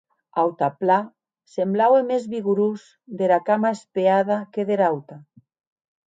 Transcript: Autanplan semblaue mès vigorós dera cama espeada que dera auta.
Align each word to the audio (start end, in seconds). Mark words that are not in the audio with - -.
Autanplan 0.43 1.03
semblaue 1.55 1.99
mès 2.09 2.23
vigorós 2.33 2.81
dera 3.19 3.37
cama 3.49 3.73
espeada 3.77 4.37
que 4.53 4.63
dera 4.71 4.89
auta. 4.95 5.17